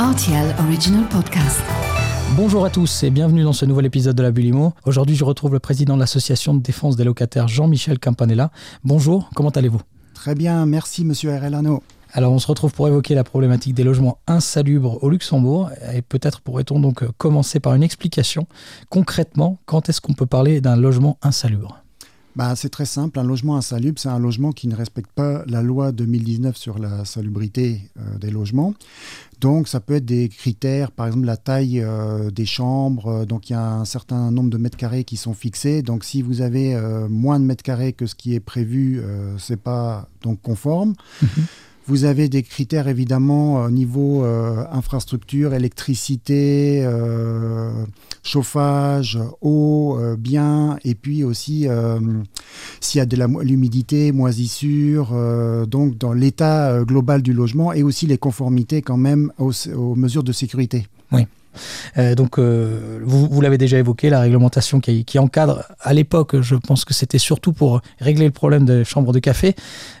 [0.00, 1.60] RTL Original Podcast.
[2.34, 4.72] Bonjour à tous et bienvenue dans ce nouvel épisode de la Bulimo.
[4.86, 8.50] Aujourd'hui, je retrouve le président de l'association de défense des locataires, Jean-Michel Campanella.
[8.82, 9.82] Bonjour, comment allez-vous?
[10.14, 11.82] Très bien, merci Monsieur Arellano.
[12.14, 15.68] Alors, on se retrouve pour évoquer la problématique des logements insalubres au Luxembourg.
[15.92, 18.46] Et peut-être pourrait-on donc commencer par une explication.
[18.88, 21.79] Concrètement, quand est-ce qu'on peut parler d'un logement insalubre?
[22.40, 25.60] Bah, c'est très simple, un logement insalubre, c'est un logement qui ne respecte pas la
[25.60, 28.72] loi 2019 sur la salubrité euh, des logements.
[29.42, 33.52] Donc ça peut être des critères, par exemple la taille euh, des chambres, donc il
[33.52, 35.82] y a un certain nombre de mètres carrés qui sont fixés.
[35.82, 39.02] Donc si vous avez euh, moins de mètres carrés que ce qui est prévu,
[39.36, 40.94] c'est pas donc conforme.
[41.86, 47.84] Vous avez des critères évidemment au niveau euh, infrastructure, électricité, euh,
[48.22, 51.66] chauffage, eau, euh, bien, et puis aussi
[52.80, 55.14] s'il y a de l'humidité, moisissure,
[55.66, 60.24] donc dans l'état global du logement et aussi les conformités quand même aux, aux mesures
[60.24, 60.86] de sécurité.
[61.12, 61.26] Oui.
[61.98, 66.84] Euh, donc, euh, vous, l'avez déjà évoqué, la réglementation qui, encadre, à l'époque, je pense
[66.84, 69.54] que c'était surtout pour régler le problème des chambres de café.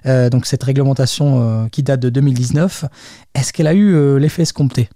[0.06, 2.84] Euh, donc, cette réglementation qui date de 2019,
[3.34, 4.88] est-ce qu'elle a eu l'effet escompté?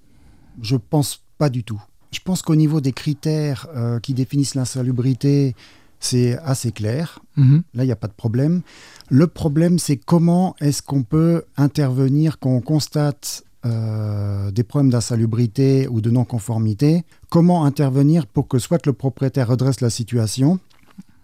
[0.62, 1.80] Je pense pas du tout.
[2.12, 3.66] Je pense qu'au niveau des critères
[4.02, 5.56] qui définissent l'insalubrité,
[6.04, 7.20] c'est assez clair.
[7.36, 7.62] Mhm.
[7.74, 8.62] Là, il n'y a pas de problème.
[9.08, 15.88] Le problème, c'est comment est-ce qu'on peut intervenir quand on constate euh, des problèmes d'insalubrité
[15.88, 20.58] ou de non-conformité, comment intervenir pour que soit le propriétaire redresse la situation,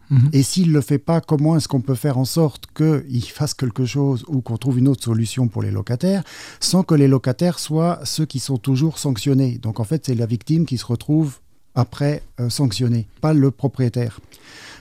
[0.09, 0.31] mhm.
[0.33, 3.53] et s'il ne le fait pas, comment est-ce qu'on peut faire en sorte qu'il fasse
[3.53, 6.25] quelque chose ou qu'on trouve une autre solution pour les locataires,
[6.61, 9.59] sans que les locataires soient ceux qui sont toujours sanctionnés?
[9.59, 11.41] Donc en fait, c'est la victime qui se retrouve
[11.75, 14.21] après euh, sanctionnée, pas le propriétaire.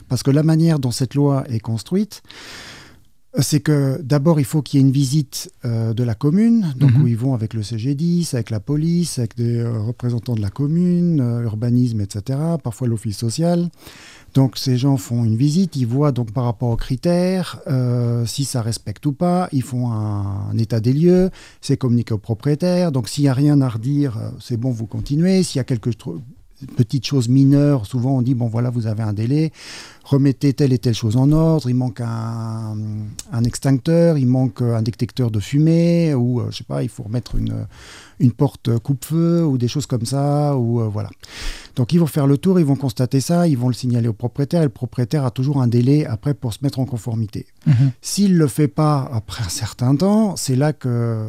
[0.07, 2.23] Parce que la manière dont cette loi est construite,
[3.41, 6.93] c'est que d'abord, il faut qu'il y ait une visite euh, de la commune, donc
[6.93, 7.03] mhm.
[7.03, 10.49] où ils vont avec le CG10, avec la police, avec des euh, représentants de la
[10.49, 13.69] commune, euh, urbanisme, etc., parfois l'office social.
[14.33, 17.61] Donc ces gens font une visite, ils voient donc par rapport aux critères
[18.25, 21.31] si ça respecte ou pas, ils font un, état des lieux,
[21.61, 25.41] c'est communiqué au propriétaire, donc s'il n'y a rien à redire, c'est bon, vous continuez,
[25.41, 25.89] s'il y a quelque
[26.75, 29.52] petite chose mineure, souvent on dit, bon voilà, vous avez un délai,
[30.03, 32.75] remettez telle et telle chose en ordre, il manque un,
[33.45, 37.36] extincteur, il manque un détecteur de fumée, ou euh, je sais pas, il faut remettre
[37.36, 37.65] une,
[38.19, 41.09] une porte coupe-feu, ou des choses comme ça, ou euh, voilà.
[41.75, 44.13] Donc ils vont faire le tour, ils vont constater ça, ils vont le signaler au
[44.13, 47.45] propriétaire, et le propriétaire a toujours un délai après pour se mettre en conformité.
[47.65, 47.91] Mhm.
[48.02, 51.27] S'il ne le fait pas après un certain temps, c'est là que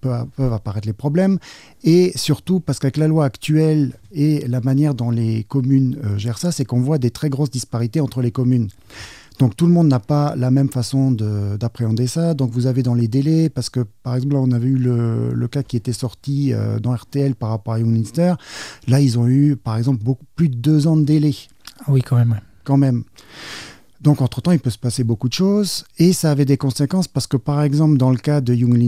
[0.00, 1.38] peuvent, peuvent apparaître les problèmes,
[1.84, 6.38] et surtout parce qu'avec la loi actuelle et la manière dont les communes euh, gèrent
[6.38, 8.68] ça, c'est qu'on voit des très grosses disparités entre les communes.
[9.40, 12.34] Donc tout le monde n'a pas la même façon d'appréhender ça.
[12.34, 15.48] Donc vous avez dans les délais, parce que par exemple là on avait eu le,
[15.50, 18.34] cas qui était sorti euh, dans RTL par rapport à Youngminster.
[18.86, 21.34] Là ils ont eu par exemple beaucoup plus de deux ans de délai.
[21.80, 22.38] Ah oui quand même.
[22.64, 23.04] Quand même.
[24.02, 25.84] Donc, entre-temps, il peut se passer beaucoup de choses.
[25.98, 28.78] Et ça avait des conséquences parce que, par exemple, dans le cas de Young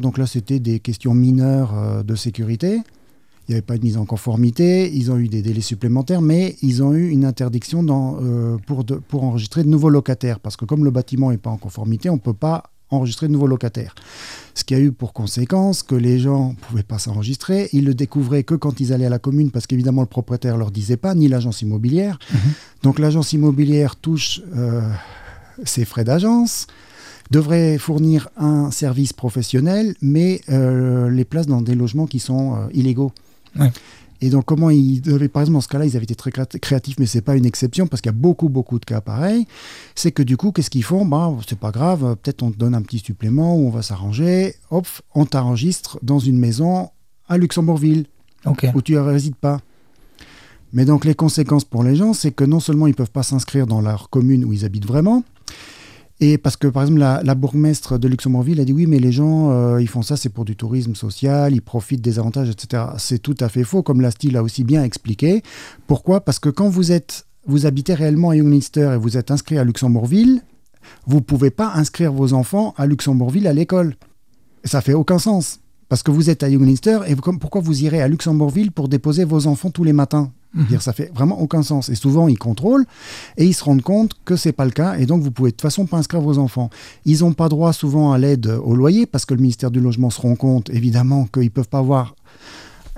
[0.00, 2.80] donc là, c'était des questions mineures euh, de sécurité
[3.48, 6.56] il n'y avait pas de mise en conformité, ils ont eu des délais supplémentaires, mais
[6.62, 10.64] ils ont eu une interdiction dans, euh, pour, pour enregistrer de nouveaux locataires, parce que
[10.64, 13.94] comme le bâtiment n'est pas en conformité, on ne peut pas enregistrer de nouveaux locataires.
[14.54, 17.94] Ce qui a eu pour conséquence que les gens ne pouvaient pas s'enregistrer, ils le
[17.94, 20.96] découvraient que quand ils allaient à la commune, parce qu'évidemment le propriétaire ne leur disait
[20.96, 22.18] pas, ni l'agence immobilière.
[22.32, 22.38] Mhm.
[22.82, 24.88] Donc l'agence immobilière touche euh,
[25.64, 26.66] ses frais d'agence,
[27.30, 33.12] devrait fournir un service professionnel, mais euh, les place dans des logements qui sont illégaux.
[34.22, 36.96] Et donc, comment ils devaient, par exemple, dans ce cas-là, ils avaient été très créatifs,
[36.98, 39.46] mais c'est pas une exception parce qu'il y a beaucoup, beaucoup de cas pareils.
[39.94, 41.04] C'est que du coup, qu'est-ce qu'ils font?
[41.04, 44.54] Bah, c'est pas grave, peut-être on te donne un petit supplément ou on va s'arranger.
[44.70, 46.88] Hop, on t'enregistre dans une maison
[47.28, 48.06] à Luxembourgville
[48.74, 49.60] où tu ne résides pas.
[50.72, 53.66] Mais donc, les conséquences pour les gens, c'est que non seulement ils peuvent pas s'inscrire
[53.66, 55.24] dans leur commune où ils habitent vraiment,
[56.20, 59.50] et parce que, par exemple, la, bourgmestre de Luxembourgville a dit oui, mais les gens,
[59.50, 62.84] euh, ils font ça, c'est pour du tourisme social, ils profitent des avantages, etc.
[62.96, 65.42] C'est tout à fait faux, comme la style a aussi bien expliqué.
[65.86, 66.22] Pourquoi?
[66.22, 69.64] Parce que quand vous êtes, vous habitez réellement à Youngminster et vous êtes inscrit à
[69.64, 70.42] Luxembourgville,
[71.06, 73.96] vous ne pouvez pas inscrire vos enfants à Luxembourgville à l'école.
[74.64, 75.60] Ça fait aucun sens.
[75.88, 79.46] Parce que vous êtes à Youngminster et pourquoi vous irez à Luxembourgville pour déposer vos
[79.46, 80.32] enfants tous les matins?
[80.56, 80.66] Mhm.
[80.66, 81.88] Dire, ça fait vraiment aucun sens.
[81.88, 82.86] Et souvent, ils contrôlent
[83.36, 84.96] et ils se rendent compte que c'est pas le cas.
[84.98, 86.70] Et donc, vous pouvez de toute façon pas inscrire vos enfants.
[87.04, 90.10] Ils n'ont pas droit souvent à l'aide au loyer parce que le ministère du Logement
[90.10, 92.14] se rend compte, évidemment, qu'ils peuvent pas avoir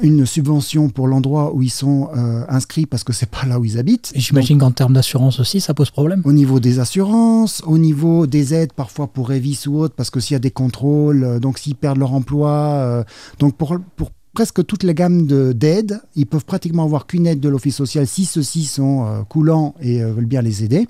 [0.02, 3.64] une subvention pour l'endroit où ils sont euh, inscrits parce que c'est pas là où
[3.64, 4.12] ils habitent.
[4.14, 6.22] Et j'imagine qu'en termes d'assurance aussi, ça pose problème.
[6.24, 10.20] Au niveau des assurances, au niveau des aides parfois pour Révis ou autre, parce que
[10.20, 13.04] s'il y a des contrôles, euh, donc s'ils perdent leur emploi, euh,
[13.38, 16.00] donc pour, pour presque toutes les gammes d'aide.
[16.14, 20.00] Ils peuvent pratiquement avoir qu'une aide de l'office social si ceux-ci sont euh, coulants et
[20.00, 20.86] veulent bien les aider.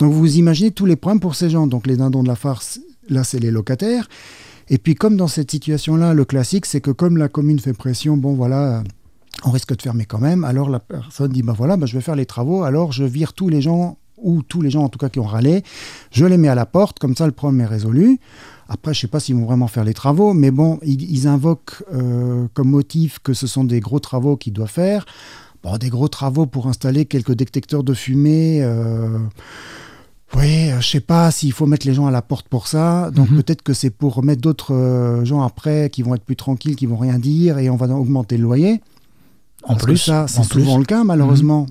[0.00, 1.66] Donc vous imaginez tous les problèmes pour ces gens.
[1.66, 2.78] Donc les dindons de la farce,
[3.08, 4.06] là c'est les locataires.
[4.68, 8.18] Et puis comme dans cette situation-là, le classique, c'est que comme la commune fait pression,
[8.18, 8.84] bon voilà,
[9.44, 10.44] on risque de fermer quand même.
[10.44, 13.32] Alors la personne dit, ben voilà, ben je vais faire les travaux, alors je vire
[13.32, 15.62] tous les gens, ou tous les gens en tout cas qui ont râlé,
[16.10, 18.18] je les mets à la porte, comme ça le problème est résolu.
[18.68, 21.82] Après, je ne sais pas s'ils vont vraiment faire les travaux, mais bon, ils, invoquent
[21.92, 25.04] euh, comme motif que ce sont des gros travaux qu'ils doivent faire.
[25.62, 28.62] Bon, des gros travaux pour installer quelques détecteurs de fumée.
[28.62, 29.18] Euh,
[30.34, 33.10] oui, euh, je sais pas s'il faut mettre les gens à la porte pour ça.
[33.10, 33.42] Donc mhm.
[33.42, 36.86] peut-être que c'est pour remettre d'autres euh, gens après qui vont être plus tranquilles, qui
[36.86, 38.80] vont rien dire et on va augmenter le loyer.
[39.64, 41.66] En plus, ça, c'est souvent le cas malheureusement.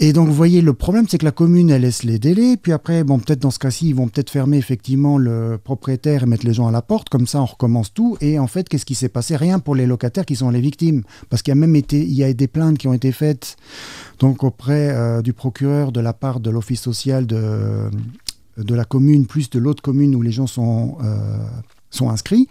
[0.00, 2.56] Et donc, vous voyez, le problème, c'est que la commune, elle laisse les délais.
[2.56, 6.26] Puis après, bon, peut-être dans ce cas-ci, ils vont peut-être fermer effectivement le propriétaire et
[6.26, 7.08] mettre les gens à la porte.
[7.08, 8.16] Comme ça, on recommence tout.
[8.20, 9.34] Et en fait, qu'est-ce qui s'est passé?
[9.34, 11.02] Rien pour les locataires qui sont les victimes.
[11.30, 13.56] Parce qu'il y a même été, il y a des plaintes qui ont été faites
[14.20, 17.90] donc auprès euh, du procureur de la part de l'office social de,
[18.56, 21.38] de la commune, plus de l'autre commune où les gens sont, euh,
[21.90, 22.48] sont inscrits.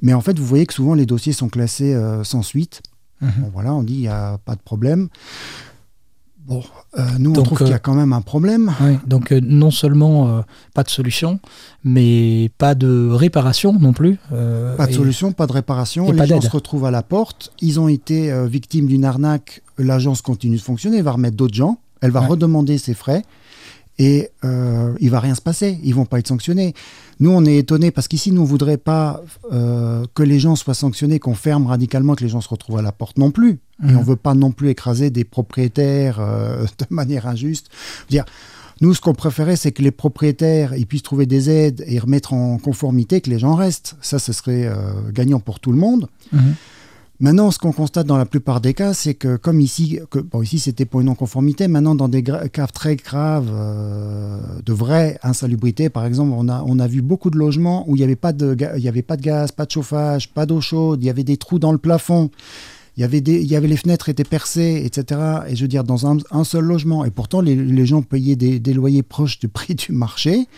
[0.00, 2.80] Mais en fait, vous voyez que souvent, les dossiers sont classés euh, sans suite.
[3.20, 3.32] Mhm.
[3.38, 5.08] Bon, voilà, on dit il n'y a pas de problème.
[6.48, 6.62] Bon,
[6.98, 8.72] euh, nous, on trouve qu'il y a euh, quand même un problème.
[9.06, 10.42] donc, euh, non seulement
[10.74, 11.40] pas de solution,
[11.84, 14.18] mais pas de réparation non plus.
[14.76, 16.10] pas de solution, pas de réparation.
[16.10, 17.52] Les gens se retrouvent à la porte.
[17.60, 19.62] Ils ont été victimes d'une arnaque.
[19.76, 20.98] L'agence continue de fonctionner.
[20.98, 21.78] Elle va remettre d'autres gens.
[22.00, 23.24] Elle va redemander ses frais
[23.98, 26.74] et euh, il va rien se passer, ils vont pas être sanctionnés.
[27.20, 29.22] Nous, on est étonnés parce qu'ici, nous ne voudrions pas
[29.52, 32.82] euh, que les gens soient sanctionnés, qu'on ferme radicalement, que les gens se retrouvent à
[32.82, 33.58] la porte non plus.
[33.82, 34.02] Et on mhm.
[34.02, 37.68] veut pas non plus écraser des propriétaires euh, de manière injuste.
[38.08, 38.24] Dire,
[38.80, 42.32] nous, ce qu'on préférait, c'est que les propriétaires ils puissent trouver des aides et remettre
[42.32, 43.96] en conformité, que les gens restent.
[44.00, 46.08] Ça, ce serait euh, gagnant pour tout le monde.
[46.32, 46.54] Mhm.
[47.20, 49.98] Maintenant, ce qu'on constate dans la plupart des cas, c'est que comme ici,
[50.30, 55.18] bon, ici c'était pour une non-conformité, maintenant dans des cas très graves euh, de vraie
[55.24, 58.54] insalubrité, par exemple, on a, vu beaucoup de logements où il n'y avait, pas de,
[58.54, 62.30] gaz, pas de chauffage, pas d'eau chaude, il y avait des trous dans le plafond.
[62.96, 65.20] Il y, avait des, il y les fenêtres étaient percées, etc.
[65.48, 67.04] Et je veux dire, dans un, seul logement.
[67.04, 70.48] Et pourtant, les, gens payaient des loyers proches du prix du marché.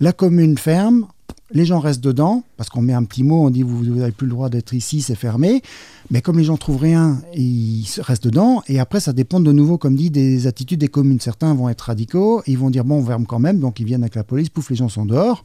[0.00, 1.06] La commune ferme,
[1.52, 4.26] les gens restent dedans, parce qu'on met un petit mot, on dit vous n'avez plus
[4.26, 5.62] le droit d'être ici, c'est fermé.
[6.10, 8.62] Mais comme les gens trouvent rien, ils restent dedans.
[8.68, 11.20] Et après, ça dépend de nouveau, comme dit, des attitudes des communes.
[11.20, 14.02] Certains vont être radicaux, ils vont dire bon, on ferme quand même, donc ils viennent
[14.02, 15.44] avec la police, pouf, les gens sont dehors.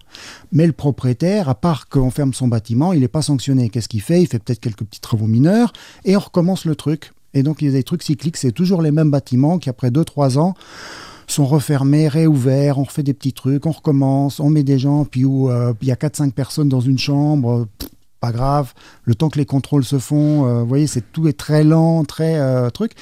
[0.52, 3.70] Mais le propriétaire, à part qu'on ferme son bâtiment, il n'est pas sanctionné.
[3.70, 4.22] Qu'est-ce qu'il fait?
[4.22, 5.74] Il fait peut-être quelques petits travaux mineurs
[6.06, 7.14] et on recommence le truc.
[7.34, 9.90] Et donc, il y a des trucs cycliques, c'est toujours les mêmes bâtiments qui, après
[9.90, 10.56] 2-3 ans,
[11.28, 15.26] sont refermés, réouverts, on refait des petits trucs, on recommence, on met des gens, puis
[15.26, 17.68] où euh, il y a 4-5 personnes dans une chambre,
[18.20, 21.38] pas grave, le temps que les contrôles se font, euh, vous voyez, c'est tout est
[21.38, 22.94] très lent, très euh, truc.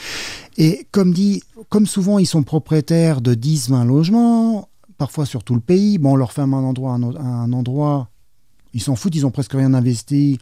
[0.58, 5.62] Et comme dit, comme souvent ils sont propriétaires de 10-20 logements, parfois sur tout le
[5.62, 8.10] pays, bon, on leur ferme un endroit, un, un endroit,
[8.76, 10.38] ils s'en foutent, ils ont presque rien investi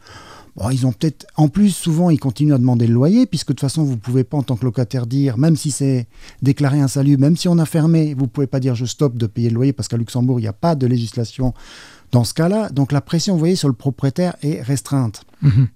[0.72, 1.26] ils ont peut-être.
[1.36, 3.98] En plus, souvent, ils continuent à demander le loyer, puisque de toute façon, vous ne
[3.98, 6.08] pouvez pas, en tant que locataire, dire, même si c'est
[6.42, 9.18] déclaré un salut, même si on a fermé, vous ne pouvez pas dire je stoppe
[9.18, 11.54] de payer le loyer, parce qu'à Luxembourg, il n'y a pas de législation
[12.12, 12.70] dans ce cas-là.
[12.70, 15.24] Donc la pression, vous voyez, sur le propriétaire est restreinte.
[15.42, 15.68] Mhm.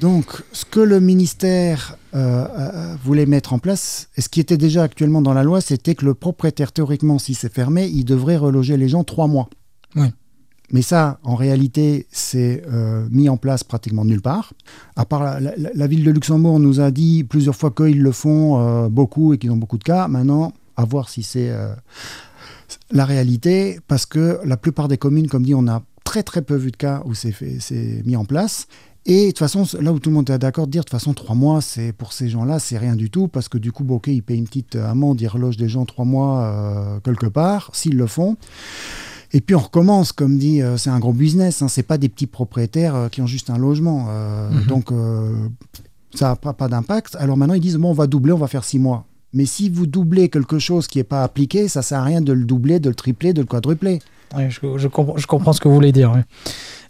[0.00, 4.56] Donc, ce que le ministère euh, euh, voulait mettre en place, et ce qui était
[4.56, 8.36] déjà actuellement dans la loi, c'était que le propriétaire, théoriquement, si c'est fermé, il devrait
[8.36, 9.48] reloger les gens trois mois.
[9.94, 10.08] Oui.
[10.72, 14.54] Mais ça, en réalité, c'est euh, mis en place pratiquement nulle part.
[14.96, 18.88] À part la, ville de Luxembourg nous a dit plusieurs fois qu'ils le font euh,
[18.88, 20.08] beaucoup et qu'ils ont beaucoup de cas.
[20.08, 21.74] Maintenant, à voir si c'est euh,
[22.90, 26.56] la réalité, parce que la plupart des communes, comme dit, on a très très peu
[26.56, 27.34] vu de cas où c'est
[28.06, 28.66] mis en place.
[29.04, 30.98] Et de toute façon, là où tout le monde est d'accord de dire, de toute
[30.98, 33.84] façon, trois mois, c'est pour ces gens-là, c'est rien du tout, parce que du coup,
[33.90, 37.96] ok, ils payent une petite amende, ils relogent des gens trois mois quelque part, s'ils
[37.96, 38.36] le font.
[39.34, 41.62] Et puis on recommence, comme dit, euh, c'est un gros business.
[41.62, 44.06] Hein, c'est pas des petits propriétaires euh, qui ont juste un logement.
[44.10, 44.66] Euh, mhm.
[44.66, 44.92] Donc
[46.14, 47.16] ça n'a pas, pas d'impact.
[47.18, 49.06] Alors maintenant ils disent bon, on va doubler, on va faire six mois.
[49.32, 52.34] Mais si vous doublez quelque chose qui n'est pas appliqué, ça sert à rien de
[52.34, 54.00] le doubler, de le tripler, de le quadrupler.
[54.48, 56.12] Je, comprends, je, comprends, ce que vous voulez dire.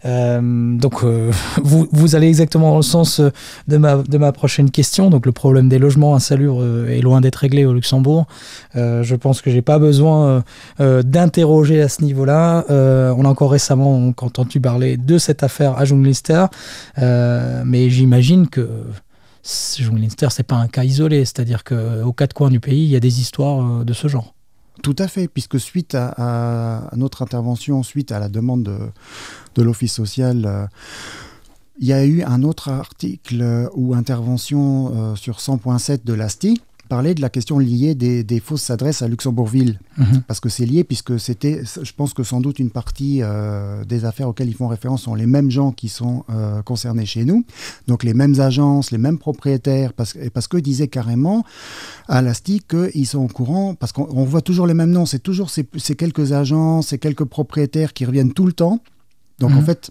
[0.04, 1.30] Euh, donc, euh,
[1.62, 3.30] vous, vous, allez exactement dans le sens euh,
[3.68, 5.10] de ma, de ma prochaine question.
[5.10, 8.26] Donc, le problème des logements insalubres est loin d'être réglé au Luxembourg.
[8.74, 10.44] je pense que j'ai pas besoin
[10.78, 12.64] d'interroger à ce niveau-là.
[12.68, 16.46] on a encore récemment entendu parler de cette affaire à Junglister,
[16.96, 18.68] mais j'imagine que
[19.78, 21.24] Junglister, c'est pas un cas isolé.
[21.24, 24.34] C'est-à-dire qu'aux quatre coins du pays, il y a des histoires de ce genre.
[24.82, 28.64] Tout à fait, puisque suite à, notre intervention, suite à la demande
[29.54, 30.66] de, l'Office social, euh,
[31.78, 37.20] il y a eu un autre article ou intervention sur 100.7 de l'ASTI parler de
[37.20, 40.22] la question liée des, fausses adresses à Luxembourgville, mhm.
[40.26, 44.04] parce que c'est lié, puisque c'était, je pense que sans doute une partie euh, des
[44.04, 47.44] affaires auxquelles ils font référence sont les mêmes gens qui sont euh, concernés chez nous,
[47.88, 51.44] donc les mêmes agences, les mêmes propriétaires, parce, parce qu'eux disaient carrément
[52.08, 55.50] à l'ASTIC qu'ils sont au courant, parce qu'on voit toujours les mêmes noms, c'est toujours
[55.50, 55.64] ces,
[55.96, 58.80] quelques agences, ces quelques propriétaires qui reviennent tout le temps.
[59.38, 59.64] Donc en mhm.
[59.64, 59.90] fait,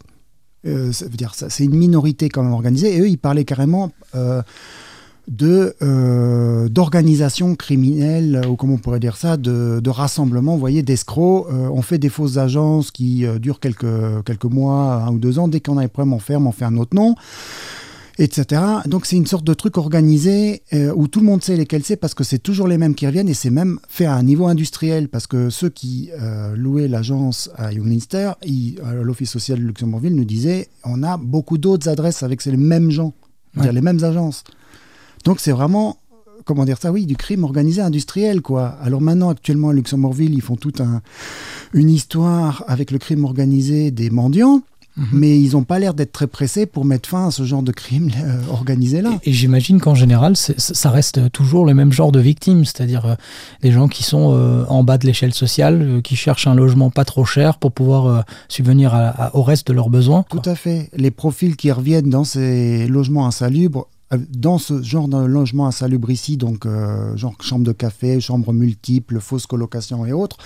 [0.67, 3.91] euh, ça veut dire c'est une minorité quand même organisée, et eux, ils parlaient carrément
[5.27, 10.81] de euh, d'organisation criminelle ou comment on pourrait dire ça de, de rassemblement vous voyez
[10.81, 15.19] d'escrocs euh, on fait des fausses agences qui euh, durent quelques quelques mois un ou
[15.19, 17.15] deux ans dès qu'on a les problèmes on ferme on fait un autre nom
[18.19, 18.61] etc.
[18.85, 20.61] Donc c'est une sorte de truc organisé
[20.95, 23.29] où tout le monde sait lesquels c'est parce que c'est toujours les mêmes qui reviennent
[23.29, 26.11] et c'est même fait à un niveau industriel parce que ceux qui
[26.53, 28.33] louaient l'agence à Youngminster,
[29.01, 33.13] l'Office social de Luxembourgville nous disait on a beaucoup d'autres adresses avec les mêmes gens,
[33.55, 34.43] les mêmes agences.
[35.23, 35.97] Donc c'est vraiment,
[36.45, 38.77] comment dire ça, oui, du crime organisé industriel, quoi.
[38.81, 41.01] Alors maintenant, actuellement, à Luxembourgville, ils font toute un,
[41.73, 44.61] une histoire avec le crime organisé des mendiants.
[44.97, 45.07] Mhm.
[45.13, 47.71] Mais ils n'ont pas l'air d'être très pressés pour mettre fin à ce genre de
[47.71, 49.19] crime euh, organisé-là.
[49.23, 53.15] Et, j'imagine qu'en général, ça reste toujours le même genre de victimes, c'est-à-dire euh,
[53.61, 57.05] des gens qui sont euh, en bas de l'échelle sociale, qui cherchent un logement pas
[57.05, 60.25] trop cher pour pouvoir subvenir au reste de leurs besoins.
[60.29, 60.89] Tout à fait.
[60.93, 66.09] Les profils qui reviennent dans ces logements insalubres euh, dans ce genre de logement insalubre
[66.37, 70.37] donc euh, genre chambre de café, chambre multiple, fausse colocation et autres,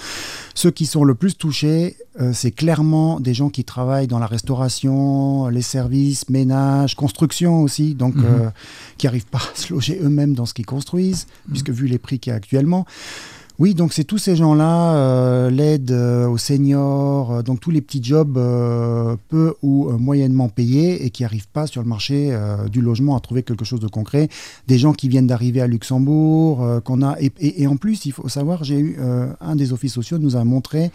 [0.53, 4.27] ceux qui sont le plus touchés, euh, c'est clairement des gens qui travaillent dans la
[4.27, 8.51] restauration, les services, ménage, construction aussi, donc mhm.
[8.97, 11.51] qui n'arrivent pas à se loger eux-mêmes dans ce qu'ils construisent, mhm.
[11.51, 12.85] puisque vu les prix qu'il y a actuellement.
[13.57, 17.79] Oui, donc c'est tous ces gens-là, euh, l'aide euh, aux seniors, euh, donc tous les
[17.79, 18.33] petits jobs
[19.29, 22.37] peu ou moyennement payés et qui n'arrivent pas sur le marché
[22.71, 24.27] du logement à trouver quelque chose de concret.
[24.67, 28.63] Des gens qui viennent d'arriver à Luxembourg, qu'on a et, en plus, il faut savoir,
[28.63, 28.97] j'ai eu
[29.39, 30.91] un des offices sociaux nous a montré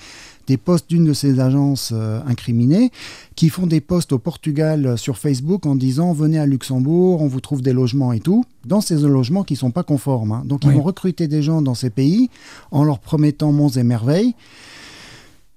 [0.46, 1.92] des postes d'une de ces agences
[2.26, 2.90] incriminées
[3.36, 7.40] qui font des posts au Portugal sur Facebook en disant venez à Luxembourg, on vous
[7.40, 10.32] trouve des logements et tout, dans ces logements qui ne sont pas conformes.
[10.32, 10.42] Hein.
[10.44, 12.30] Donc ils vont recruter des gens dans ces pays
[12.70, 14.34] en leur promettant monts et merveilles.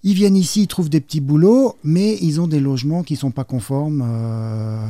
[0.05, 3.19] Ils viennent ici, ils trouvent des petits boulots, mais ils ont des logements qui ne
[3.19, 4.85] sont pas conformes euh,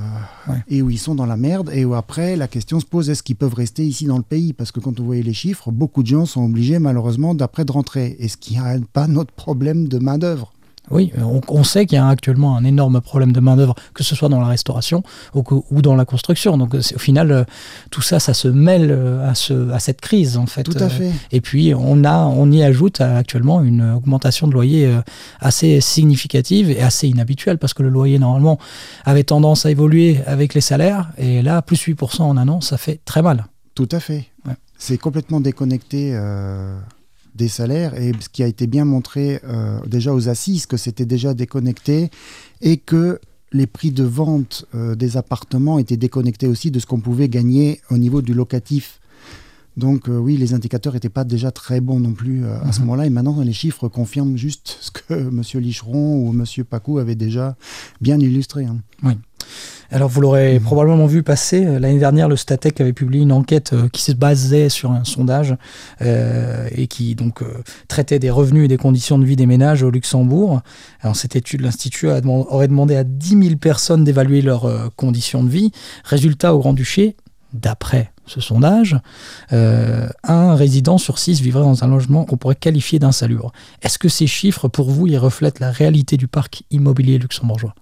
[0.67, 1.69] et où ils sont dans la merde.
[1.71, 4.53] Et où après, la question se pose est-ce qu'ils peuvent rester ici dans le pays?
[4.53, 7.71] Parce que quand vous voyez les chiffres, beaucoup de gens sont obligés malheureusement d'après de
[7.71, 8.15] rentrer.
[8.19, 10.51] Est-ce qu'il n'y a pas notre problème de main-d'œuvre
[10.93, 11.11] oui,
[11.47, 14.39] on, sait qu'il y a actuellement un énorme problème de main-d'œuvre, que ce soit dans
[14.39, 16.57] la restauration ou, dans la construction.
[16.57, 17.43] Donc, au final, euh,
[17.89, 20.63] tout ça, ça se mêle euh, à, ce, à cette crise, en fait.
[20.63, 21.11] Tout à fait.
[21.31, 25.01] Et puis, on, a, on y ajoute actuellement une augmentation de loyer euh,
[25.39, 28.59] assez significative et assez inhabituelle, parce que le loyer, normalement,
[29.03, 31.11] avait tendance à évoluer avec les salaires.
[31.17, 33.45] Et là, plus 8% en un an, ça fait très mal.
[33.73, 34.25] Tout à fait.
[34.77, 36.13] C'est complètement déconnecté
[37.35, 41.05] des salaires et ce qui a été bien montré euh, déjà aux assises que c'était
[41.05, 42.09] déjà déconnecté
[42.61, 43.19] et que
[43.51, 47.81] les prix de vente euh, des appartements étaient déconnectés aussi de ce qu'on pouvait gagner
[47.89, 48.99] au niveau du locatif.
[49.77, 52.85] Donc euh, oui, les indicateurs n'étaient pas déjà très bons non plus à ce mhm.
[52.85, 53.05] moment-là.
[53.05, 55.41] Et maintenant, les chiffres confirment juste ce que M.
[55.55, 56.45] Licheron ou M.
[56.63, 57.55] Pacou avaient déjà
[58.01, 58.65] bien illustré.
[58.65, 58.77] Hein.
[59.03, 59.13] Oui.
[59.91, 60.63] Alors vous l'aurez mhm.
[60.63, 64.11] probablement vu passer, euh, l'année dernière le Statec avait publié une enquête euh, qui se
[64.11, 65.55] basait sur un sondage
[66.01, 67.43] euh, et qui donc
[67.87, 70.61] traitait des revenus et des conditions de vie des ménages au Luxembourg.
[71.01, 75.71] Alors cette étude, l'Institut aurait demandé à 10 000 personnes d'évaluer leurs conditions de vie.
[76.03, 77.15] Résultat au Grand-Duché,
[77.53, 78.97] d'après ce sondage,
[79.51, 83.51] un résident sur six vivrait dans un logement qu'on pourrait qualifier d'insalubre.
[83.81, 87.75] Est-ce que ces chiffres, pour vous, y reflètent la réalité du parc immobilier luxembourgeois?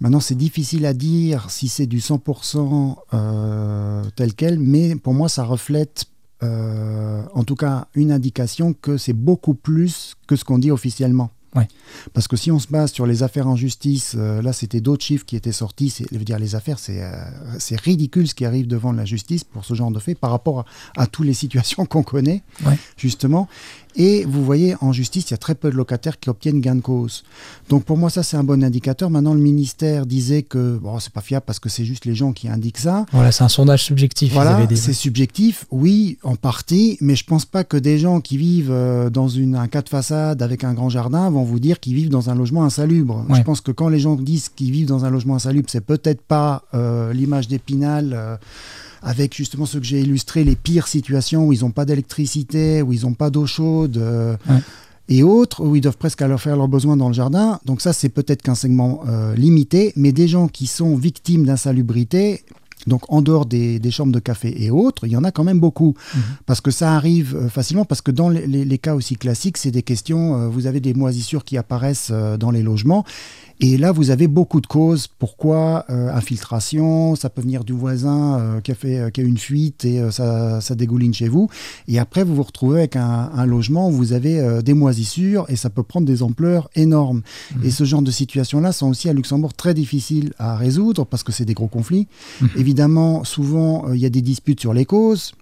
[0.00, 5.28] Maintenant, c'est difficile à dire si c'est du 100% euh, tel quel, mais pour moi,
[5.28, 6.06] ça reflète
[6.42, 11.30] euh, en tout cas une indication que c'est beaucoup plus que ce qu'on dit officiellement.
[12.12, 15.04] Parce que si on se base sur les affaires en justice, euh, là c'était d'autres
[15.04, 15.90] chiffres qui étaient sortis.
[15.90, 17.02] C'est, veux dire, les affaires, c'est,
[17.58, 20.64] c'est ridicule ce qui arrive devant la justice pour ce genre de fait par rapport
[20.96, 22.42] à, toutes les situations qu'on connaît,
[22.96, 23.48] justement.
[23.96, 26.74] Et vous voyez, en justice, il y a très peu de locataires qui obtiennent gain
[26.74, 27.22] de cause.
[27.68, 29.08] Donc pour moi, ça, c'est un bon indicateur.
[29.08, 32.32] Maintenant, le ministère disait que bon, c'est pas fiable parce que c'est juste les gens
[32.32, 33.06] qui indiquent ça.
[33.12, 34.32] Voilà, c'est un sondage subjectif.
[34.32, 38.72] Voilà, c'est subjectif, oui, en partie, mais je pense pas que des gens qui vivent
[38.72, 41.94] euh, dans une, un cas de façade avec un grand jardin vont vous dire qu'ils
[41.94, 43.24] vivent dans un logement insalubre.
[43.34, 46.22] Je pense que quand les gens disent qu'ils vivent dans un logement insalubre, c'est peut-être
[46.22, 48.12] pas euh, l'image d'Épinal.
[48.14, 48.36] Euh,
[49.06, 52.94] avec justement ce que j'ai illustré, les pires situations où ils n'ont pas d'électricité, où
[52.94, 53.98] ils n'ont pas d'eau chaude.
[53.98, 54.34] Euh,
[55.10, 57.60] et autres où ils doivent presque aller faire leurs besoins dans le jardin.
[57.66, 59.02] Donc ça, c'est peut-être qu'un segment
[59.36, 62.44] limité, mais des gens qui sont victimes d'insalubrité,
[62.86, 65.60] donc en dehors des, chambres de café et autres, il y en a quand même
[65.60, 65.94] beaucoup.
[66.14, 66.22] Mhm.
[66.46, 69.82] Parce que ça arrive euh, facilement, parce que dans les, cas aussi classiques, c'est des
[69.82, 73.04] questions, euh, vous avez des moisissures qui apparaissent dans les logements,
[73.60, 75.06] et là, vous avez beaucoup de causes.
[75.06, 79.24] Pourquoi euh, Infiltration, ça peut venir du voisin euh, qui, a fait, euh, qui a
[79.24, 81.48] une fuite et ça, ça, dégouline chez vous.
[81.86, 85.70] Et après, vous vous retrouvez avec un, logement où vous avez des moisissures et ça
[85.70, 87.22] peut prendre des ampleurs énormes.
[87.54, 87.64] Mmh.
[87.64, 91.30] Et ce genre de situations-là sont aussi à Luxembourg très difficiles à résoudre parce que
[91.30, 92.08] c'est des gros conflits.
[92.40, 92.46] Mmh.
[92.56, 95.32] Évidemment, souvent, il y a des disputes sur les causes.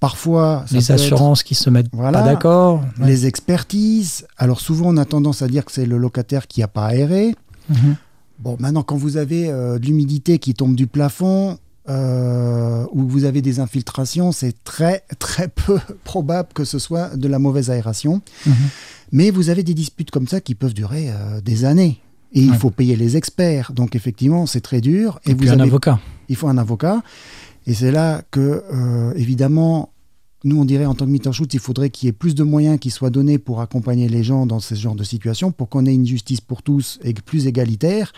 [0.00, 4.26] Parfois, les assurances qui se mettent pas d'accord, les expertises.
[4.36, 7.34] Alors souvent, on a tendance à dire que c'est le locataire qui n'a pas aéré.
[7.68, 7.96] Mhm.
[8.38, 13.24] Bon, maintenant, quand vous avez euh, de l'humidité qui tombe du plafond, euh, ou vous
[13.24, 18.20] avez des infiltrations, c'est très très peu probable que ce soit de la mauvaise aération.
[18.46, 18.54] Mhm.
[19.10, 22.00] Mais vous avez des disputes comme ça qui peuvent durer euh, des années.
[22.34, 23.72] Et il faut payer les experts.
[23.72, 25.18] Donc effectivement, c'est très dur.
[25.24, 25.62] Et, vous avez...
[25.62, 25.98] un avocat.
[26.28, 27.02] Il faut un avocat.
[27.68, 29.92] Et c'est là que, euh, évidemment,
[30.42, 32.78] nous, on dirait en tant que Mitterschutz, il faudrait qu'il y ait plus de moyens
[32.78, 35.92] qui soient donnés pour accompagner les gens dans ce genre de situation, pour qu'on ait
[35.92, 38.14] une justice pour tous et plus égalitaire.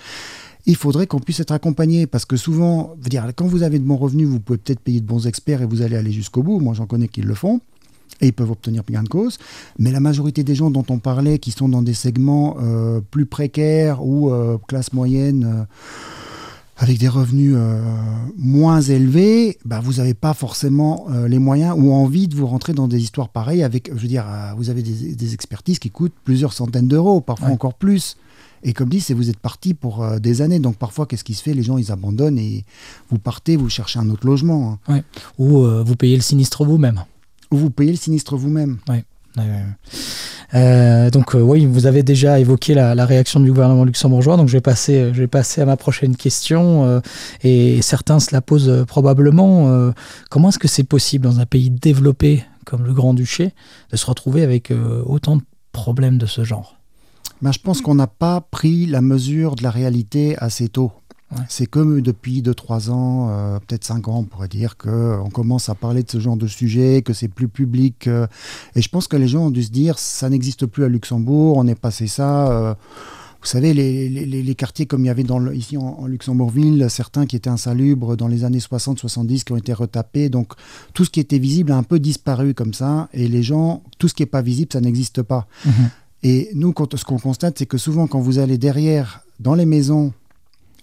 [0.67, 3.97] Il faudrait qu'on puisse être accompagné parce que souvent, dire, quand vous avez de bons
[3.97, 6.61] revenus, vous pouvez peut-être payer de bons experts et vous allez aller jusqu'au bout.
[6.61, 7.61] Moi, j'en connais qui le font
[8.21, 9.39] et ils peuvent obtenir gain de cause.
[9.81, 13.27] Mais la majorité des gens dont on parlait, qui sont dans des segments euh, plus
[13.27, 15.67] précaires ou euh, classe moyenne,
[16.81, 17.79] avec des revenus euh,
[18.39, 22.73] moins élevés, bah, vous n'avez pas forcément euh, les moyens ou envie de vous rentrer
[22.73, 26.15] dans des histoires pareilles avec, je veux dire, euh, vous avez des, expertises qui coûtent
[26.25, 28.17] plusieurs centaines d'euros, parfois encore plus.
[28.63, 30.59] Et comme dit, c'est vous êtes parti pour des années.
[30.59, 31.55] Donc parfois, qu'est-ce qui se fait?
[31.55, 32.65] Les gens, ils abandonnent et
[33.11, 34.79] vous partez, vous cherchez un autre logement.
[34.89, 35.01] Hein.
[35.39, 37.05] Ou vous payez le sinistre vous-même.
[37.51, 38.79] Ou vous payez le sinistre vous-même.
[38.89, 39.05] Ouais.
[40.55, 44.55] Euh, donc euh, oui, vous avez déjà évoqué la, réaction du gouvernement luxembourgeois, donc je
[44.55, 47.01] vais passer, euh, je vais passer à ma prochaine question.
[47.43, 49.93] et certains se la posent probablement.
[50.31, 53.55] comment est-ce que c'est possible dans un pays développé comme le Grand-Duché
[53.91, 54.73] de se retrouver avec
[55.07, 56.77] autant de problèmes de ce genre?
[57.43, 60.93] Ben, Je pense qu'on n'a pas pris la mesure de la réalité assez tôt.
[61.49, 65.69] C'est comme depuis 2-3 ans, euh, peut-être 5 ans, on pourrait dire qu'on euh, commence
[65.69, 68.09] à parler de ce genre de sujet, que c'est plus public.
[68.09, 68.27] Euh,
[68.75, 71.57] et je pense que les gens ont dû se dire, ça n'existe plus à Luxembourg,
[71.57, 72.77] on est passé ça.
[73.41, 77.49] vous savez, les, quartiers comme il y avait dans ici en, Luxembourgville, certains qui étaient
[77.49, 80.31] insalubres dans les années 60-70, qui ont été retapés.
[80.31, 80.55] Donc
[80.95, 83.09] tout ce qui était visible a un peu disparu comme ça.
[83.13, 85.47] Et les gens, tout ce qui n'est pas visible, ça n'existe pas.
[85.65, 85.91] Mhm.
[86.23, 90.13] Et nous, ce qu'on constate, c'est que souvent, quand vous allez derrière, dans les maisons,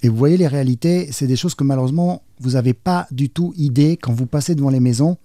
[0.04, 3.54] et vous voyez les réalités, c'est des choses que malheureusement, vous n'avez pas du tout
[3.58, 5.18] idée quand vous passez devant les maisons.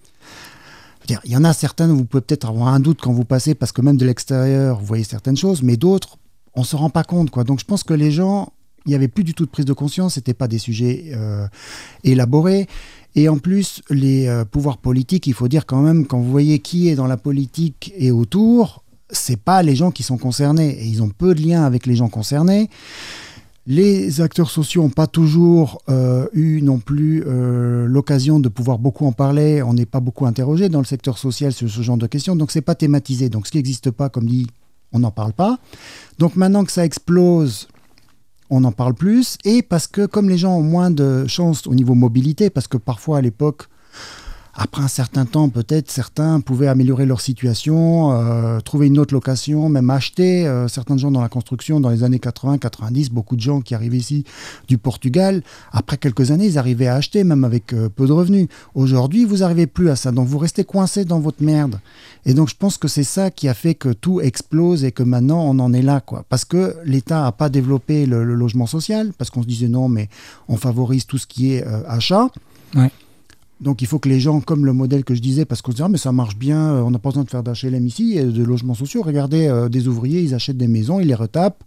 [1.09, 3.55] Il y en a certaines où vous pouvez peut-être avoir un doute quand vous passez,
[3.55, 6.17] parce que même de l'extérieur, vous voyez certaines choses, mais d'autres,
[6.55, 7.29] on ne se rend pas compte.
[7.29, 7.43] Quoi.
[7.43, 8.53] Donc je pense que les gens,
[8.85, 11.11] il n'y avait plus du tout de prise de conscience, ce n'était pas des sujets
[11.13, 11.45] euh,
[12.03, 12.67] élaborés.
[13.15, 16.59] Et en plus, les euh, pouvoirs politiques, il faut dire quand même, quand vous voyez
[16.59, 20.69] qui est dans la politique et autour, c'est pas les gens qui sont concernés.
[20.69, 22.69] Et ils ont peu de liens avec les gens concernés.
[23.65, 29.05] Les acteurs sociaux n'ont pas toujours euh, eu non plus euh, l'occasion de pouvoir beaucoup
[29.05, 29.63] en parler.
[29.63, 32.51] On n'est pas beaucoup interrogé dans le secteur social sur ce genre de questions, donc
[32.51, 33.29] c'est pas thématisé.
[33.29, 34.47] Donc ce qui n'existe pas, comme dit,
[34.91, 35.59] on n'en parle pas.
[36.19, 37.69] Donc maintenant que ça explose,
[38.49, 39.37] on en parle plus.
[39.45, 42.77] Et parce que comme les gens ont moins de chance au niveau mobilité, parce que
[42.77, 43.69] parfois à l'époque,
[44.55, 49.67] après un certain temps, peut-être certains pouvaient améliorer leur situation, euh, trouver une autre location,
[49.67, 50.45] même acheter.
[50.45, 53.97] Euh, certains gens dans la construction, dans les années 80-90, beaucoup de gens qui arrivaient
[53.97, 54.25] ici
[54.67, 58.47] du Portugal, après quelques années, ils arrivaient à acheter, même avec euh, peu de revenus.
[58.75, 61.79] Aujourd'hui, vous n'arrivez plus à ça, donc vous restez coincé dans votre merde.
[62.27, 65.01] Et donc je pense que c'est ça qui a fait que tout explose et que
[65.01, 66.25] maintenant on en est là, quoi.
[66.29, 70.09] Parce que l'État n'a pas développé le, logement social, parce qu'on se disait non, mais
[70.47, 72.29] on favorise tout ce qui est achat.
[72.75, 72.91] Ouais.
[73.61, 75.77] Donc il faut que les gens, comme le modèle que je disais, parce qu'on se
[75.77, 78.17] dit, ah, mais ça marche bien, euh, on n'a pas besoin de faire d'HLM ici,
[78.17, 79.01] et de logements sociaux.
[79.01, 81.63] Regardez, euh, des ouvriers, ils achètent des maisons, ils les retapent,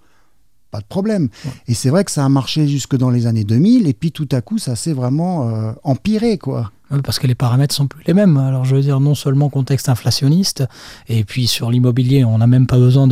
[0.70, 1.28] pas de problème.
[1.68, 4.28] Et c'est vrai que ça a marché jusque dans les années 2000, et puis tout
[4.32, 6.70] à coup, ça s'est vraiment euh, empiré, quoi.
[7.02, 8.36] Parce que les paramètres sont plus les mêmes.
[8.36, 10.64] Alors je veux dire, non seulement contexte inflationniste,
[11.08, 13.08] et puis sur l'immobilier, on n'a même pas besoin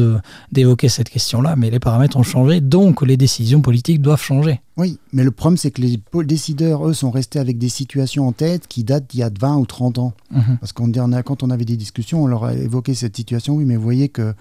[0.53, 4.61] d'évoquer cette question-là, mais les paramètres ont changé, donc les décisions politiques doivent changer.
[4.77, 8.33] Oui, mais le problème c'est que les décideurs, eux, sont restés avec des situations en
[8.33, 10.13] tête qui datent d'il y a 20 ou 30 ans.
[10.31, 10.59] Mhm.
[10.61, 10.93] Parce qu'on
[11.25, 14.09] quand on avait des discussions, on leur a évoqué cette situation, oui, mais vous voyez
[14.09, 14.35] que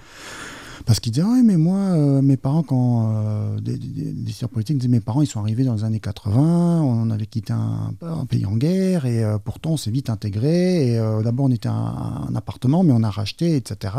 [0.85, 4.91] Parce qu'ils disaient, oui, mais moi, euh, mes parents, quand euh, des, des, politiques disaient,
[4.91, 7.93] mes parents, ils sont arrivés dans les années 80, on avait quitté un,
[8.29, 10.93] pays en guerre, et euh, pourtant, on s'est vite intégré.
[10.93, 13.93] Et d'abord, on était un, un, appartement, mais on a racheté, etc.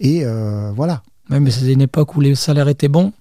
[0.00, 0.24] Et
[0.74, 1.02] voilà.
[1.30, 3.12] Oui, mais c'était une époque où les salaires étaient bons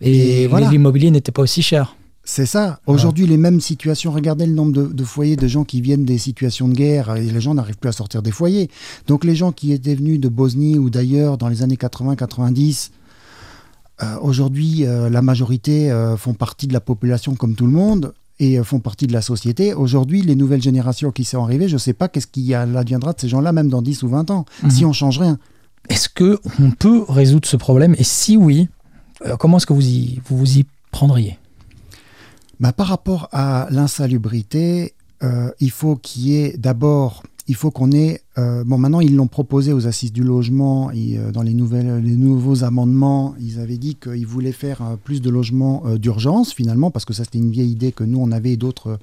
[0.00, 0.68] et, et voilà.
[0.68, 1.94] l'immobilier n'était pas aussi cher.
[2.28, 2.80] C'est ça.
[2.88, 4.10] Aujourd'hui, les mêmes situations.
[4.10, 7.40] Regardez le nombre de, foyers de gens qui viennent des situations de guerre et les
[7.40, 8.68] gens n'arrivent plus à sortir des foyers.
[9.06, 12.90] Donc, les gens qui étaient venus de Bosnie ou d'ailleurs dans les années 80-90,
[14.02, 18.12] euh, aujourd'hui, euh, la majorité euh, font partie de la population comme tout le monde
[18.40, 19.72] et font partie de la société.
[19.72, 23.20] Aujourd'hui, les nouvelles générations qui sont arrivées, je ne sais pas qu'est-ce qui adviendra de
[23.20, 24.70] ces gens-là, même dans 10 ou 20 ans, mhm.
[24.70, 25.38] si on change rien.
[25.88, 27.94] Est-ce qu'on peut résoudre ce problème?
[27.98, 28.68] Et si oui,
[29.38, 31.38] comment est-ce que vous y, vous, vous y prendriez?
[32.60, 37.92] Bah, par rapport à l'insalubrité, euh, il faut qu'il y ait d'abord, il faut qu'on
[37.92, 38.22] ait.
[38.38, 40.90] Euh, bon, maintenant, ils l'ont proposé aux assises du logement.
[40.90, 45.20] Et, euh, dans les, nouvelles, les nouveaux amendements, ils avaient dit qu'ils voulaient faire plus
[45.20, 48.56] de logements d'urgence, finalement, parce que ça, c'était une vieille idée que nous, on avait
[48.56, 48.98] d'autres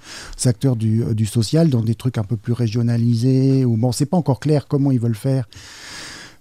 [0.46, 3.66] acteurs du, du, social, donc des trucs un peu plus régionalisés.
[3.66, 5.48] Ou bon, c'est pas encore clair comment ils veulent faire.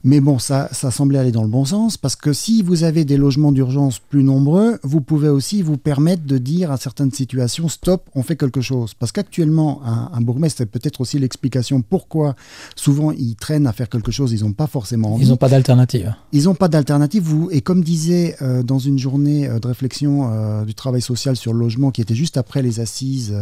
[0.05, 3.05] Mais bon, ça, ça semblait aller dans le bon sens, parce que si vous avez
[3.05, 7.69] des logements d'urgence plus nombreux, vous pouvez aussi vous permettre de dire à certaines situations,
[7.69, 8.95] stop, on fait quelque chose.
[8.95, 12.35] Parce qu'actuellement, un, bourgmestre, c'est peut-être aussi l'explication pourquoi
[12.75, 15.27] souvent ils traînent à faire quelque chose, ils n'ont pas forcément envie.
[15.27, 16.15] Ils n'ont pas d'alternative.
[16.33, 17.23] Ils n'ont pas d'alternative.
[17.51, 21.53] Et comme disait euh, dans une journée euh, de réflexion euh, du travail social sur
[21.53, 23.35] le logement qui était juste après les assises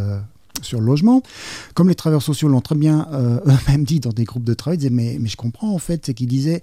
[0.62, 1.22] sur le logement.
[1.74, 4.76] Comme les travailleurs sociaux l'ont très bien euh, eux-mêmes dit dans des groupes de travail,
[4.76, 6.62] ils disaient mais, mais je comprends en fait, c'est qu'ils disaient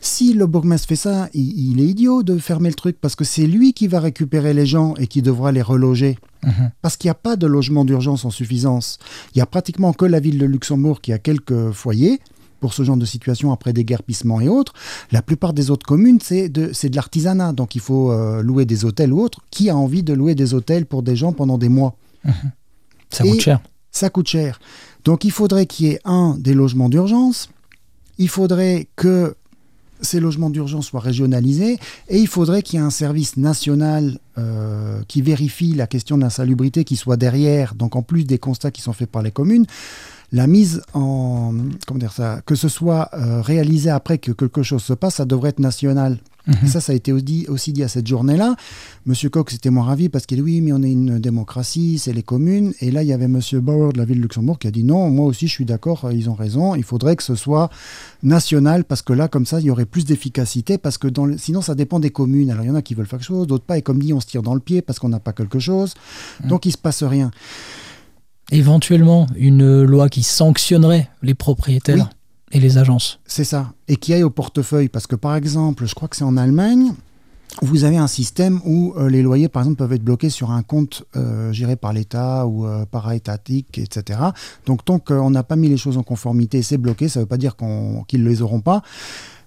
[0.00, 3.46] si le bourgmestre fait ça, il, est idiot de fermer le truc parce que c'est
[3.46, 6.18] lui qui va récupérer les gens et qui devra les reloger.
[6.42, 6.70] Mhm.
[6.82, 8.98] Parce qu'il n'y a pas de logement d'urgence en suffisance.
[9.34, 12.20] Il y a pratiquement que la ville de Luxembourg qui a quelques foyers
[12.60, 14.72] pour ce genre de situation après des guerpissements et autres.
[15.12, 17.52] La plupart des autres communes, c'est de, de l'artisanat.
[17.52, 19.40] Donc il faut euh, louer des hôtels ou autres.
[19.50, 21.96] Qui a envie de louer des hôtels pour des gens pendant des mois?
[22.24, 22.32] Mhm.
[23.10, 23.60] Ça coûte cher.
[23.90, 24.60] Ça coûte cher.
[25.04, 27.48] Donc il faudrait qu'il y ait un des logements d'urgence.
[28.18, 29.34] Il faudrait que
[30.00, 35.00] ces logements d'urgence soient régionalisés et il faudrait qu'il y ait un service national euh,
[35.08, 37.74] qui vérifie la question de l'insalubrité qui soit derrière.
[37.74, 39.66] Donc en plus des constats qui sont faits par les communes,
[40.32, 41.54] la mise en
[41.86, 45.24] comment dire ça, que ce soit euh, réalisé après que quelque chose se passe, ça
[45.24, 46.18] devrait être national.
[46.46, 46.68] Mhm.
[46.68, 48.56] Ça, ça a été aussi, dit à cette journée-là.
[49.06, 52.12] Monsieur Cox était moins ravi parce qu'il dit oui, mais on est une démocratie, c'est
[52.12, 52.74] les communes.
[52.80, 54.84] Et là, il y avait Monsieur Bauer de la ville de Luxembourg qui a dit
[54.84, 56.74] non, moi aussi, je suis d'accord, ils ont raison.
[56.74, 57.70] Il faudrait que ce soit
[58.22, 61.62] national parce que là, comme ça, il y aurait plus d'efficacité parce que dans sinon,
[61.62, 62.50] ça dépend des communes.
[62.50, 63.78] Alors, il y en a qui veulent faire quelque chose, d'autres pas.
[63.78, 65.94] Et comme dit, on se tire dans le pied parce qu'on n'a pas quelque chose.
[66.42, 66.50] Mhm.
[66.50, 67.30] Donc, il se passe rien.
[68.50, 72.10] Éventuellement, une loi qui sanctionnerait les propriétaires
[72.54, 73.20] et les agences.
[73.26, 73.72] C'est ça.
[73.88, 74.88] Et qui aille au portefeuille.
[74.88, 76.94] Parce que par exemple, je crois que c'est en Allemagne,
[77.62, 80.62] vous avez un système où euh, les loyers, par exemple, peuvent être bloqués sur un
[80.62, 84.20] compte euh, géré par l'État ou euh, para-étatique, etc.
[84.66, 87.08] Donc, tant qu'on n'a pas mis les choses en conformité, c'est bloqué.
[87.08, 87.56] Ça ne veut pas dire
[88.08, 88.82] qu'ils ne les auront pas.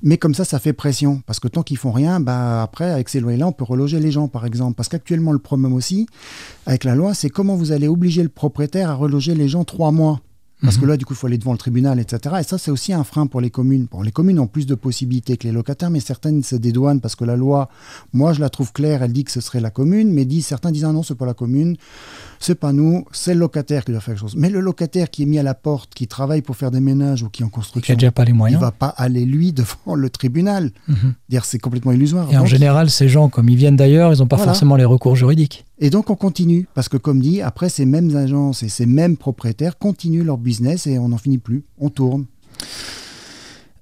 [0.04, 1.22] Mais comme ça, ça fait pression.
[1.26, 4.12] Parce que tant qu'ils font rien, bah, après, avec ces loyers-là, on peut reloger les
[4.12, 4.76] gens, par exemple.
[4.76, 6.08] Parce qu'actuellement, le problème aussi,
[6.66, 9.92] avec la loi, c'est comment vous allez obliger le propriétaire à reloger les gens trois
[9.92, 10.22] mois.
[10.62, 10.90] Parce que mhm.
[10.90, 12.36] là, du coup, il faut aller devant le tribunal, etc.
[12.40, 13.88] Et ça, c'est aussi un frein pour les communes.
[13.92, 17.16] Bon, les communes ont plus de possibilités que les locataires, mais certaines se dédouanent parce
[17.16, 17.70] que la loi,
[18.12, 20.72] moi, je la trouve claire, elle dit que ce serait la commune, mais dit, certains
[20.72, 21.78] disent, ah non, c'est pas la commune,
[22.40, 24.36] c'est pas nous, c'est le locataire qui doit faire quelque chose.
[24.36, 27.22] Mais le locataire qui est mis à la porte, qui travaille pour faire des ménages
[27.22, 29.54] ou qui est en construction, qui déjà pas les moyens, il va pas aller, lui,
[29.54, 30.72] devant le tribunal.
[30.88, 31.14] Mhm.
[31.30, 32.32] Dire, c'est complètement illusoire.
[32.32, 35.16] Et en général, ces gens, comme ils viennent d'ailleurs, ils n'ont pas forcément les recours
[35.16, 35.67] juridiques.
[35.80, 39.16] Et donc on continue, parce que comme dit, après ces mêmes agences et ces mêmes
[39.16, 42.26] propriétaires continuent leur business et on n'en finit plus, on tourne.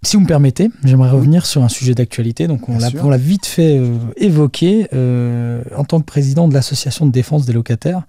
[0.05, 2.45] Si vous me permettez, j'aimerais revenir sur un sujet d'actualité.
[2.45, 4.87] Donc, on l'a vite fait euh, évoquer.
[4.93, 8.03] Euh, en tant que président de l'association de défense des locataires,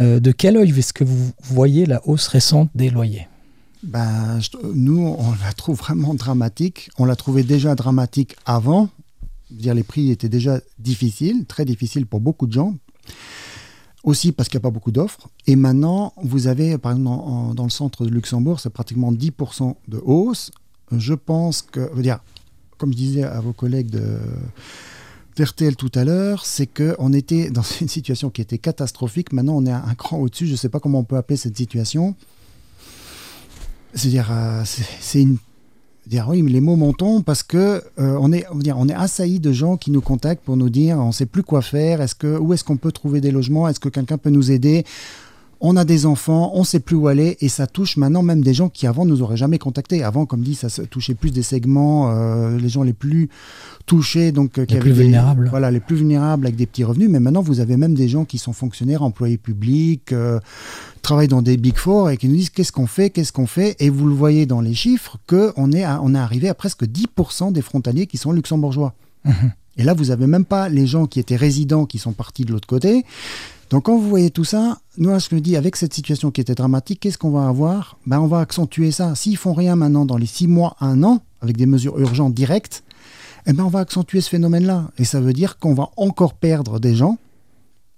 [0.00, 3.28] euh, de quel œil est-ce que vous voyez la hausse récente des loyers?
[3.84, 4.40] Ben,
[4.74, 6.90] Nous, on la trouve vraiment dramatique.
[6.98, 8.88] On l'a trouvé déjà dramatique avant.
[9.52, 12.74] Dire les prix étaient déjà difficiles, très difficiles pour beaucoup de gens,
[14.04, 15.28] aussi parce qu'il n'y a pas beaucoup d'offres.
[15.46, 19.98] Et maintenant, vous avez, par exemple, dans le centre de Luxembourg, c'est pratiquement 10% de
[19.98, 20.52] hausse.
[20.92, 22.20] Je pense que, dire,
[22.78, 24.18] comme je disais à vos collègues de
[25.38, 29.32] RTL tout à l'heure, c'est qu'on était dans une situation qui était catastrophique.
[29.32, 30.46] Maintenant, on est un cran au-dessus.
[30.46, 32.14] Je ne sais pas comment on peut appeler cette situation.
[33.94, 34.62] C'est-à-dire, euh,
[35.00, 35.38] c'est une
[36.28, 39.90] oui, mais les mots montons parce que euh, on est, on, assailli de gens qui
[39.90, 42.00] nous contactent pour nous dire on ne sait plus quoi faire.
[42.00, 44.84] Est-ce que où est-ce qu'on peut trouver des logements Est-ce que quelqu'un peut nous aider?
[45.60, 48.54] On a des enfants, on sait plus où aller et ça touche maintenant même des
[48.54, 50.02] gens qui avant nous auraient jamais contactés.
[50.02, 53.28] Avant, comme dit, ça se touchait plus des segments, euh, les gens les plus
[53.86, 55.48] touchés, donc euh, qui les plus vulnérables.
[55.48, 57.08] Voilà, les plus vulnérables avec des petits revenus.
[57.08, 60.40] Mais maintenant, vous avez même des gens qui sont fonctionnaires, employés publics, euh,
[61.02, 63.76] travaillent dans des big four et qui nous disent qu'est-ce qu'on fait, qu'est-ce qu'on fait?
[63.78, 66.84] Et vous le voyez dans les chiffres que on est, on est arrivé à presque
[66.84, 68.94] 10% des frontaliers qui sont luxembourgeois.
[69.24, 69.30] Mmh.
[69.78, 72.52] Et là, vous avez même pas les gens qui étaient résidents qui sont partis de
[72.52, 73.04] l'autre côté.
[73.70, 76.54] Donc quand vous voyez tout ça, nous, je me dis, avec cette situation qui était
[76.54, 77.98] dramatique, qu'est-ce qu'on va avoir?
[78.06, 79.14] Ben, On va accentuer ça.
[79.14, 82.84] S'ils font rien maintenant dans les six mois, un an, avec des mesures urgentes directes,
[83.46, 84.90] eh ben, on va accentuer ce phénomène-là.
[84.98, 87.18] Et ça veut dire qu'on va encore perdre des gens.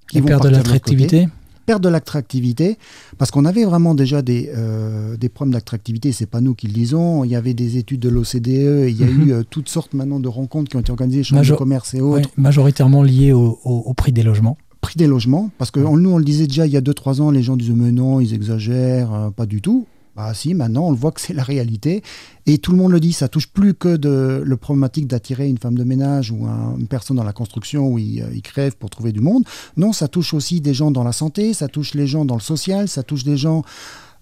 [0.08, 1.28] Qui vont perdre de l'attractivité?
[1.68, 2.78] perdre de l'attractivité,
[3.18, 6.72] parce qu'on avait vraiment déjà des, euh, des problèmes d'attractivité, c'est pas nous qui le
[6.72, 9.28] disons, il y avait des études de l'OCDE, il y a mhm.
[9.28, 12.00] eu euh, toutes sortes maintenant de rencontres qui ont été organisées, chambres de commerce et
[12.00, 12.30] autres.
[12.38, 14.56] majoritairement liées au, prix des logements
[14.88, 17.30] prix des logements, parce que nous, on le disait déjà il y a 2-3 ans,
[17.30, 19.86] les gens disaient mais non, ils exagèrent, euh, pas du tout.
[20.16, 22.02] Bah si, maintenant on le voit que c'est la réalité.
[22.46, 25.58] Et tout le monde le dit, ça touche plus que de, le problématique d'attirer une
[25.58, 29.12] femme de ménage ou une personne dans la construction où il, euh, crève pour trouver
[29.12, 29.44] du monde.
[29.76, 32.40] Non, ça touche aussi des gens dans la santé, ça touche les gens dans le
[32.40, 33.62] social, ça touche des gens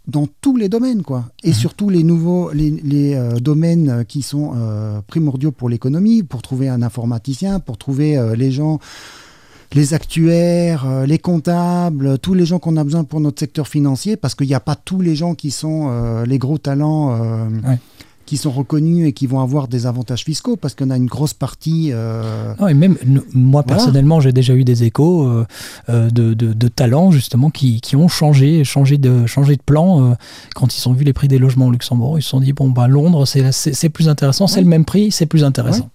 [0.09, 1.27] dans tous les domaines, quoi.
[1.45, 1.55] Et mmh.
[1.55, 4.53] surtout les nouveaux, les, euh, domaines qui sont
[5.07, 8.81] primordiaux pour l'économie, pour trouver un informaticien, pour trouver les gens
[9.75, 14.17] les actuaires, euh, les comptables, tous les gens qu'on a besoin pour notre secteur financier,
[14.17, 17.17] parce qu'il n'y a pas tous les gens qui sont euh, les gros talents.
[17.21, 17.49] Euh,
[18.25, 21.33] qui sont reconnus et qui vont avoir des avantages fiscaux parce qu'on a une grosse
[21.33, 21.93] partie.
[22.59, 22.97] Non, et même
[23.33, 25.45] moi personnellement, j'ai déjà eu des échos
[25.89, 30.17] de, talents justement qui, ont changé, changé de, changé de plan
[30.57, 32.19] quand ils ont vu les prix des logements au Luxembourg.
[32.19, 35.27] Ils se sont dit bon bah Londres c'est plus intéressant, c'est le même prix, c'est
[35.27, 35.89] plus intéressant.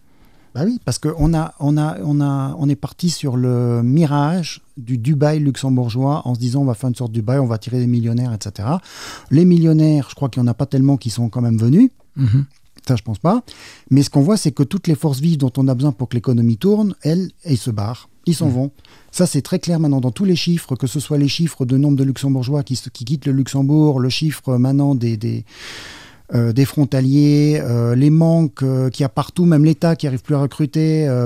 [0.54, 4.62] Bah oui, parce qu'on a, on a, on a, on est parti sur le mirage
[4.76, 7.58] du Dubaï luxembourgeois en se disant on va faire une sorte de Dubaï, on va
[7.58, 8.68] tirer des millionnaires, etc.
[9.30, 11.90] Les millionnaires, je crois qu'il n'y en a pas tellement qui sont quand même venus.
[12.18, 12.46] Mhm.
[12.86, 13.44] Ça, je pense pas.
[13.92, 16.10] Mais ce qu'on voit, c'est que toutes les forces vives dont on a besoin pour
[16.10, 18.10] que l'économie tourne, elles, elles se barrent.
[18.26, 18.54] Ils s'en mhm.
[18.54, 18.72] vont.
[19.12, 21.78] Ça, c'est très clair maintenant dans tous les chiffres, que ce soit les chiffres de
[21.78, 25.46] nombre de luxembourgeois qui, qui quittent le Luxembourg, le chiffre maintenant des, des
[26.34, 30.22] euh, des frontaliers, euh, les manques euh, qu'il y a partout, même l'État qui n'arrive
[30.22, 30.82] plus à recruter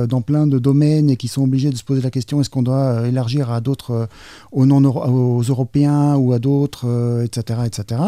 [0.09, 2.63] dans plein de domaines et qui sont obligés de se poser la question est-ce qu'on
[2.63, 4.07] doit élargir à d'autres,
[4.51, 8.01] aux, non aux Européens ou à d'autres, etc., etc.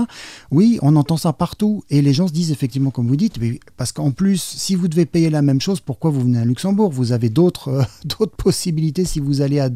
[0.51, 3.35] Oui, on entend ça partout et les gens se disent effectivement, comme vous dites,
[3.75, 6.91] parce qu'en plus, si vous devez payer la même chose, pourquoi vous venez à Luxembourg?
[6.91, 9.69] Vous avez d'autres d'autres possibilités si vous allez à,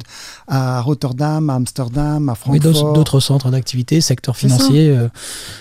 [0.47, 2.53] à, Rotterdam, à Amsterdam, à Francfort.
[2.53, 4.97] Oui, d'autres centres d'activité, secteur financier.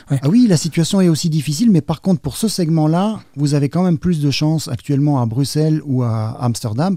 [0.08, 3.68] Ah oui, la situation est aussi difficile mais par contre, pour ce segment-là, vous avez
[3.68, 6.96] quand même plus de chances actuellement à Bruxelles ou à Amsterdam.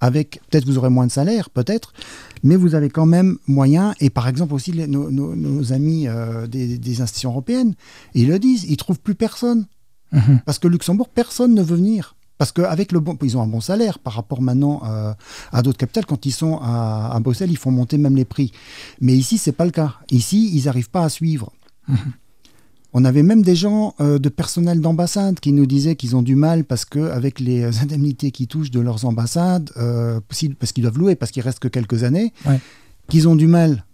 [0.00, 1.92] Avec peut-être vous aurez moins de salaire, peut-être,
[2.42, 3.94] mais vous avez quand même moyen.
[4.00, 7.74] Et par exemple aussi nos, amis euh, des, institutions européennes,
[8.14, 9.66] ils le disent, ils trouvent plus personne
[10.10, 10.40] mhm.
[10.44, 12.16] parce que Luxembourg, personne ne veut venir.
[12.36, 15.14] Parce qu'avec le bon, ils ont un bon salaire par rapport maintenant euh,
[15.52, 16.06] à d'autres capitales.
[16.06, 18.50] Quand ils sont à, Bruxelles, ils font monter même les prix.
[19.00, 19.94] Mais ici, c'est pas le cas.
[20.10, 21.52] Ici, ils n'arrivent pas à suivre.
[21.86, 21.96] Mhm.
[22.94, 26.34] On avait même des gens euh, de personnel d'ambassade qui nous disaient qu'ils ont du
[26.34, 30.20] mal parce que avec les euh, indemnités qui touchent de leurs ambassades, euh,
[30.58, 32.32] parce qu'ils doivent louer, parce qu'il reste que quelques années,
[33.08, 33.84] qu'ils ont du mal.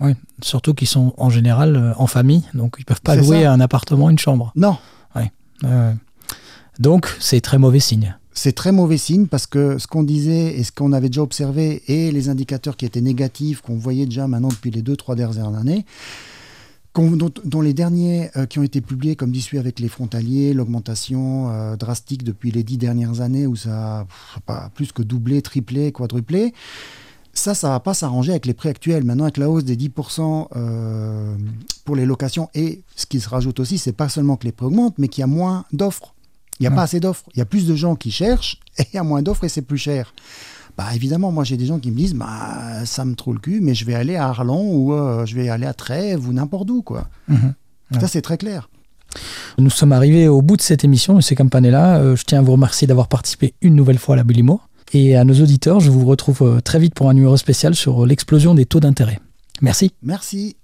[0.00, 4.10] Oui, surtout qu'ils sont en général en famille, donc ils peuvent pas louer un appartement,
[4.10, 4.52] une chambre.
[4.54, 4.76] Non.
[6.78, 8.14] donc c'est très mauvais signe.
[8.34, 11.82] C'est très mauvais signe parce que ce qu'on disait et ce qu'on avait déjà observé
[11.88, 15.54] et les indicateurs qui étaient négatifs qu'on voyait déjà maintenant depuis les deux trois dernières
[15.54, 15.86] années,
[16.98, 21.76] dont, les derniers euh, qui ont été publiés, comme celui avec les frontaliers, l'augmentation euh,
[21.76, 26.54] drastique depuis les dix dernières années, où ça a pas plus que doublé, triplé, quadruplé,
[27.34, 29.04] ça, ça va pas s'arranger avec les prix actuels.
[29.04, 31.36] Maintenant, avec la hausse des 10% euh,
[31.84, 34.66] pour les locations, et ce qui se rajoute aussi, c'est pas seulement que les prix
[34.66, 36.14] augmentent, mais qu'il y a moins d'offres.
[36.58, 37.24] Il n'y a pas assez d'offres.
[37.34, 39.50] Il y a plus de gens qui cherchent, et il y a moins d'offres, et
[39.50, 40.14] c'est plus cher.
[40.76, 43.60] Bah évidemment, moi j'ai des gens qui me disent bah ça me trouve le cul,
[43.60, 46.70] mais je vais aller à Arlon ou euh, je vais aller à Trèves ou n'importe
[46.70, 47.08] où quoi.
[47.28, 47.54] Mhm.
[48.00, 48.68] Ça c'est très clair.
[49.58, 51.36] Nous sommes arrivés au bout de cette émission, M.
[51.36, 51.98] Campanella.
[51.98, 54.60] Euh, je tiens à vous remercier d'avoir participé une nouvelle fois à la Bulimo.
[54.92, 58.06] Et à nos auditeurs, je vous retrouve euh, très vite pour un numéro spécial sur
[58.06, 59.18] l'explosion des taux d'intérêt.
[59.62, 59.92] Merci.
[60.02, 60.56] Merci.